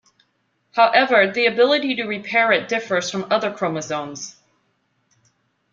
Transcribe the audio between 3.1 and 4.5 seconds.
from other chromosomes.